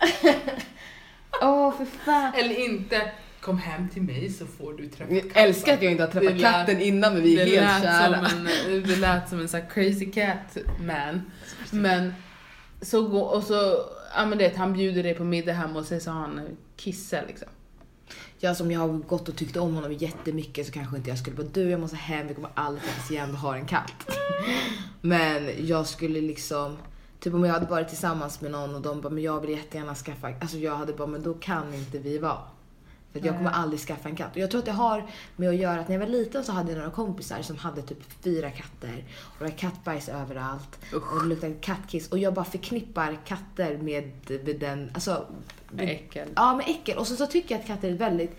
[1.42, 2.34] Åh för fan.
[2.34, 6.04] Eller inte, kom hem till mig så får du träffa Jag älskar att jag inte
[6.04, 8.28] har träffat lät- katten innan men vi är helt lät kära.
[8.28, 11.30] som en, Det lät som en sån här crazy cat man.
[11.70, 12.14] Men
[12.82, 13.84] så går, och så,
[14.16, 16.40] ja men det han bjuder dig på middag hemma och så, så har han
[16.76, 17.48] kissa liksom.
[18.38, 21.36] Ja, som jag har gått och tyckt om honom jättemycket så kanske inte jag skulle
[21.36, 24.16] bara du jag måste hem, vi kommer aldrig träffas igen, du har en katt.
[25.00, 26.76] Men jag skulle liksom,
[27.20, 29.94] typ om jag hade varit tillsammans med någon och de bara men jag vill jättegärna
[29.94, 32.38] skaffa, alltså jag hade bara men då kan inte vi vara.
[33.12, 34.30] För att jag kommer aldrig skaffa en katt.
[34.30, 35.06] Och jag tror att det har
[35.36, 37.82] med att göra att när jag var liten så hade jag några kompisar som hade
[37.82, 39.04] typ fyra katter.
[39.20, 40.78] Och det var kattbajs överallt.
[40.94, 41.12] Usch.
[41.12, 42.08] Och det luktade kattkiss.
[42.08, 44.12] Och jag bara förknippar katter med,
[44.44, 45.26] med den, alltså
[45.70, 46.28] med Äckel.
[46.36, 46.98] Ja, med äckel.
[46.98, 48.38] Och så, så tycker jag att katter är väldigt...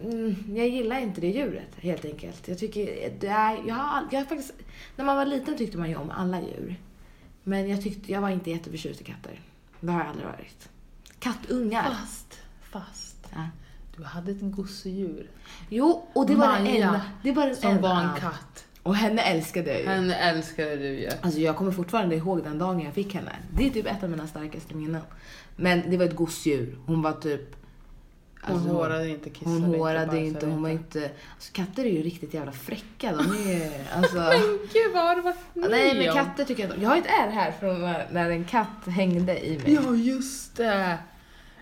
[0.00, 2.48] Mm, jag gillar inte det djuret helt enkelt.
[2.48, 3.62] Jag tycker det är...
[3.66, 4.52] Jag har, jag har faktiskt...
[4.96, 6.76] När man var liten tyckte man ju om alla djur.
[7.44, 8.12] Men jag tyckte...
[8.12, 9.40] Jag var inte jätteförtjust i katter.
[9.80, 10.68] Det har jag aldrig varit.
[11.18, 11.82] Kattungar.
[11.82, 13.16] Fast, fast.
[13.34, 13.48] Ja.
[13.96, 15.30] Du hade ett gosedjur
[15.68, 17.02] Jo, och det var den Maja, enda.
[17.22, 17.82] Det var den som enda.
[17.88, 18.64] var en katt.
[18.82, 19.86] Och henne älskade jag ju.
[19.86, 21.10] Henne älskade du ju.
[21.20, 23.36] Alltså jag kommer fortfarande ihåg den dagen jag fick henne.
[23.50, 25.02] Det är typ ett av mina starkaste minnen.
[25.56, 26.78] Men det var ett gosedjur.
[26.86, 27.56] Hon var typ...
[28.46, 31.10] Hon alltså, hårade inte, kissade Hon hårade bajsade inte, hon var inte...
[31.34, 33.12] Alltså katter är ju riktigt jävla fräcka.
[33.12, 34.16] De är alltså...
[34.16, 37.06] Men gud vad har du varit med Nej men katter tycker jag Jag har ett
[37.06, 37.80] ärr här från
[38.10, 39.74] när, en katt hängde i mig.
[39.74, 40.98] Ja just det.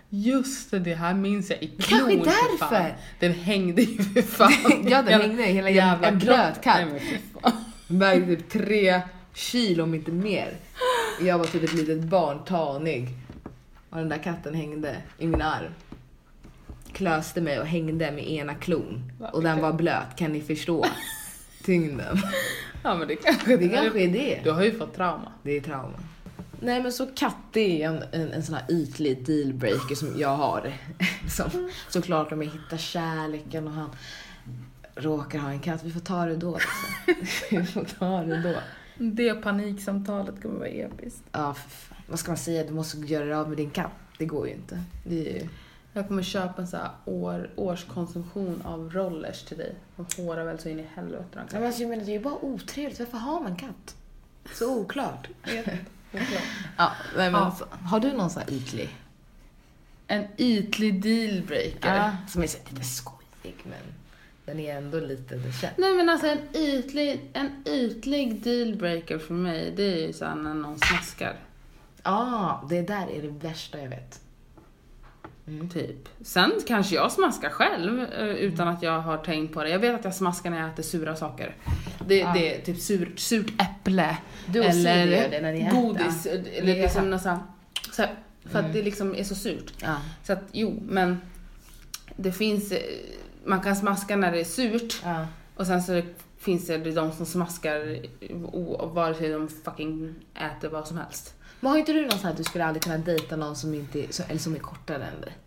[0.09, 2.95] Just det, det här minns jag i klon Kanske därför.
[3.19, 4.51] Den hängde ju för fan.
[4.89, 6.63] Ja, den hängde hela jävla en blöt kropp.
[6.63, 6.75] katt.
[6.75, 7.51] Nej, men fy fan.
[7.87, 9.01] Hon vägde typ tre
[9.33, 10.53] kilo om inte mer.
[11.21, 13.09] Jag var typ ett litet barn, tanig.
[13.89, 15.71] Och den där katten hängde i min arm.
[16.93, 19.11] Klöste mig och hängde med ena klon.
[19.33, 20.85] Och den var blöt, kan ni förstå?
[21.63, 22.17] Tyngden.
[22.83, 24.39] Ja men det kanske Det kanske är det.
[24.43, 25.31] Du har ju fått trauma.
[25.43, 25.99] Det är trauma.
[26.59, 30.73] Nej men så katt är en, en, en sån här ytlig dealbreaker som jag har.
[31.29, 33.89] Som, såklart om jag hittar kärleken och han
[34.95, 35.83] råkar ha en katt.
[35.83, 36.57] Vi får ta det då.
[37.05, 37.35] Liksom.
[37.59, 38.55] Vi får ta det då.
[38.97, 41.23] Det paniksamtalet kommer vara episkt.
[41.31, 41.55] Ja,
[42.07, 42.63] vad ska man säga?
[42.63, 43.91] Du måste göra dig av med din katt.
[44.17, 44.83] Det går ju inte.
[45.03, 45.47] Det är ju...
[45.93, 49.75] Jag kommer köpa en så här år, årskonsumtion av rollers till dig.
[49.95, 51.59] Och håra väl så in i helvete de Nej, kan.
[51.59, 52.99] men alltså, jag menar, det är ju bara otrevligt.
[52.99, 53.95] Varför har man katt?
[54.53, 55.27] Så oklart.
[56.77, 57.55] Ja, nej, men, Ja.
[57.59, 58.89] Så, har du någon sån här ytlig?
[60.07, 61.95] En ytlig dealbreaker.
[61.95, 63.79] Ja, som är så lite skojig men
[64.45, 65.73] den är ändå lite det känns.
[65.77, 70.53] Nej men alltså en ytlig, en ytlig dealbreaker för mig, det är ju såhär när
[70.53, 71.35] någon smaskar.
[72.03, 74.22] Ja, det där är det värsta jag vet.
[75.73, 76.09] Typ.
[76.21, 79.69] Sen kanske jag smaskar själv eh, utan att jag har tänkt på det.
[79.69, 81.55] Jag vet att jag smaskar när jag äter sura saker.
[82.07, 82.31] Det, Ja.
[82.33, 84.17] det är typ sur, surt äpple.
[85.67, 85.81] Äter.
[85.81, 86.25] godis.
[86.25, 87.39] Eller Ni är liksom något så här,
[87.91, 89.73] så här, För att det liksom är så surt.
[89.81, 89.95] Ja.
[90.23, 91.17] Så att jo, men
[92.15, 92.79] det finns, eh,
[93.45, 95.01] man kan smaska när det är surt.
[95.03, 95.27] ja.
[95.55, 96.01] Och sen så
[96.37, 97.97] finns det de som smaskar
[98.93, 101.33] vare sig de fucking äter vad som helst.
[101.63, 103.73] Men har inte du någon sån här att du skulle aldrig kunna dejta någon som,
[103.73, 105.37] inte, är- eller som är kortare än dig?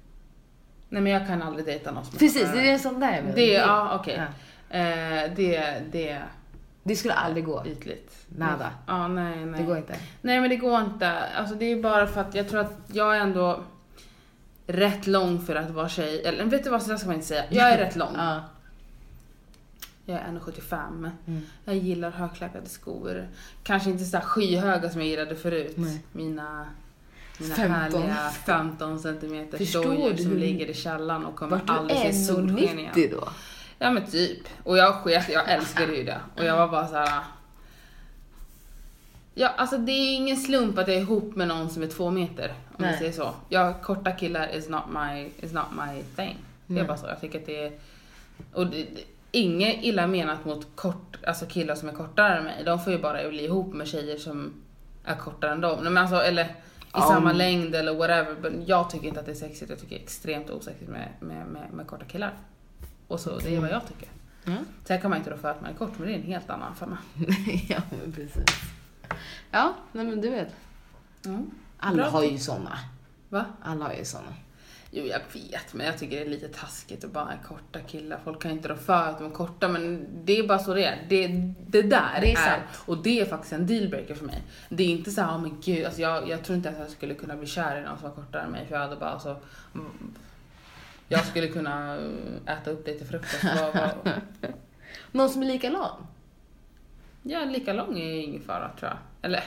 [0.88, 3.35] Nej men jag kan aldrig dejta någon som Precis, det är en sån där jag.
[3.35, 4.22] Det, ja okej.
[4.70, 4.76] Ja.
[4.79, 6.22] Eh, det, det
[6.83, 7.61] Det skulle aldrig gå.
[7.61, 8.26] är ytligt.
[8.29, 8.70] Nada.
[8.87, 9.61] Ja, nej, nej.
[9.61, 9.94] Det går inte.
[10.22, 11.12] Nej men det går inte.
[11.37, 13.61] Alltså det är bara för att jag tror att jag är ändå
[14.66, 16.22] rätt lång för att vara tjej.
[16.24, 17.44] Eller vet du vad, så där ska man inte säga.
[17.50, 18.12] Jag är rätt lång.
[18.16, 18.40] Ja.
[20.09, 21.11] Jag är 1,75.
[21.27, 21.42] Mm.
[21.64, 23.29] Jag gillar högklackade skor.
[23.62, 25.75] Kanske inte så skyhöga som jag gillade förut.
[25.77, 26.03] Nej.
[26.12, 26.66] Mina,
[27.40, 27.73] mina 15.
[27.73, 32.79] härliga 15 centimeter dojor du som ligger i källaren och kommer du aldrig se solsken
[32.79, 32.95] igen.
[32.95, 33.29] 1,90 då?
[33.79, 34.49] Ja men typ.
[34.62, 36.21] Och jag sket jag älskade ju det.
[36.37, 37.25] Och jag var bara så här.
[39.35, 42.11] Ja, alltså det är ingen slump att jag är ihop med någon som är två
[42.11, 42.49] meter.
[42.49, 42.90] Om Nej.
[42.90, 43.35] jag säger så.
[43.49, 46.37] Jag, korta killar is not my, is not my thing.
[46.66, 47.07] Det är bara så.
[47.07, 47.73] Jag tycker att det är...
[48.53, 48.87] Och det,
[49.37, 52.62] inget illa menat mot kort, alltså killar som är kortare än mig.
[52.64, 54.53] De får ju bara bli ihop med tjejer som
[55.05, 55.85] är kortare än dem.
[55.85, 56.49] Men alltså, eller i
[56.92, 57.01] Ja.
[57.09, 58.37] samma längd eller whatever.
[58.42, 59.70] Men jag tycker inte att det är sexigt.
[59.70, 62.35] Jag tycker det är extremt osexigt med, med, med, med korta killar.
[63.09, 64.09] Och så, det är vad jag tycker.
[64.46, 64.64] Mm.
[64.85, 66.51] Sen kan man inte rå för att man är kort, men det är en helt
[66.51, 66.99] annan femma.
[67.68, 68.44] ja, men precis.
[69.51, 70.49] Ja, nej men du vet.
[71.25, 71.51] Mm.
[71.79, 72.07] Alla Bra.
[72.11, 72.79] har ju såna.
[73.29, 73.44] Va?
[73.62, 74.35] Alla har ju såna.
[74.98, 78.20] Jo, jag vet, men jag tycker det är lite taskigt att bara korta killar.
[78.24, 80.85] Folk kan inte rå för att de är korta, men det är bara så det
[80.85, 81.06] är.
[81.09, 81.26] Det,
[81.66, 82.62] det där Det är sant.
[82.87, 84.42] och det är faktiskt en dealbreaker för mig.
[84.68, 86.90] Det är inte så här, oh, men gud, alltså jag, jag tror inte att jag
[86.90, 89.11] skulle kunna bli kär i någon som var kortare än mig, för jag hade bara
[89.11, 89.37] alltså,
[89.74, 90.14] mm,
[91.09, 91.98] jag skulle kunna
[92.46, 93.44] äta upp dig till frukost.
[95.12, 96.06] Någon som är lika lång?
[97.22, 98.98] Ja, lika lång är ingen fara tror jag.
[99.22, 99.44] Eller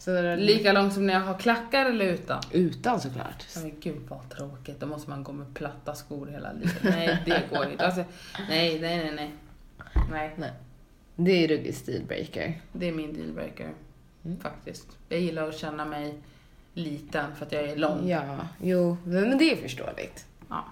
[0.00, 2.42] Så lika lång som när jag har klackar eller utan.
[2.50, 3.46] Utan såklart.
[3.56, 6.82] Men gud vad tråkigt, då måste man gå med platta skor hela livet.
[6.82, 7.86] Nej, det går inte.
[7.86, 8.04] Alltså,
[8.48, 9.30] nej, nej, nej, nej.
[10.10, 10.52] Nej, Nej.
[11.16, 12.60] Det är ruggig stilbreaker.
[12.72, 13.72] det är min dealbreaker.
[14.24, 14.40] Mm.
[14.40, 14.86] Faktiskt.
[15.08, 16.14] Jag gillar att känna mig
[16.74, 18.08] liten för att jag är lång.
[18.08, 20.26] Ja, jo, men det är förståeligt.
[20.48, 20.64] Ja.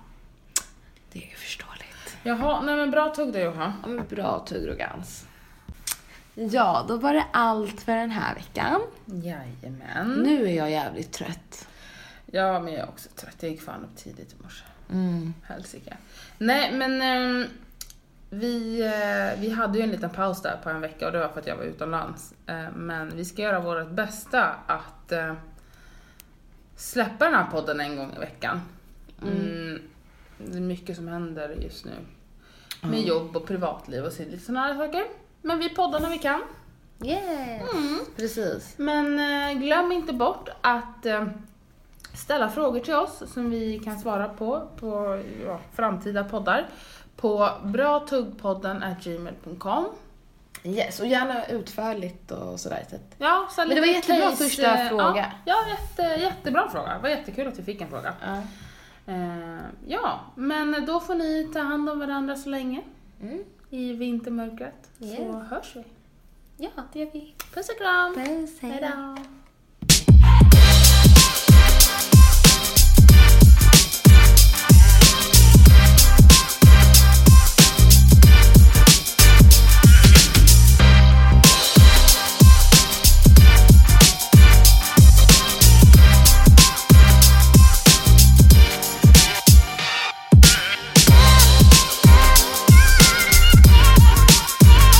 [1.12, 2.16] Det är förståeligt.
[2.22, 3.72] Jaha, nej men bra tugg då Johan.
[3.82, 5.27] Ja, men bra tuggrogans.
[6.40, 8.80] Ja, då var det allt för den här veckan.
[9.06, 10.22] Jajamän.
[10.22, 11.68] Nu är jag jävligt trött.
[12.26, 13.36] Ja, men jag är också trött.
[13.40, 14.64] Jag gick fan upp tidigt i morse.
[14.90, 15.34] Mm.
[15.42, 15.96] Helsike.
[16.38, 17.46] Nej, men ehm,
[18.30, 21.28] vi, eh, vi hade ju en liten paus där på en vecka och det var
[21.28, 22.34] för att jag var utomlands.
[22.46, 25.34] Eh, men vi ska göra vårt bästa att eh,
[26.76, 28.60] släppa den här podden en gång i veckan.
[29.22, 29.82] Mm,
[30.38, 31.92] det är mycket som händer just nu.
[32.82, 35.04] Med jobb och privatliv och lite sådana här saker.
[35.48, 36.42] Men vi poddar när vi kan.
[37.04, 37.72] Yes.
[37.74, 38.00] Mm.
[38.16, 38.74] Precis.
[38.76, 41.26] Men eh, glöm inte bort att eh,
[42.14, 46.68] ställa frågor till oss som vi kan svara på på ja, framtida poddar
[47.16, 49.86] på bratuggpodden gmail.com.
[50.64, 52.84] Yes, och gärna utförligt och sådär.
[53.18, 55.32] Ja, så Men det var jättebra case, första eh, fråga.
[55.44, 56.94] Ja, ja jätte, jättebra fråga.
[56.94, 58.14] Det var jättekul att vi fick en fråga.
[58.20, 58.42] Ja.
[59.12, 62.82] Eh, ja, men då får ni ta hand om varandra så länge
[63.20, 63.44] Mm.
[63.70, 64.90] I vintermörkret.
[64.98, 65.50] Så Yes.
[65.50, 65.84] hörs vi.
[66.56, 67.34] Ja, det gör vi.
[67.54, 68.14] Puss och kram!
[68.14, 68.86] Puss, hej då.
[68.86, 69.16] Hejdå!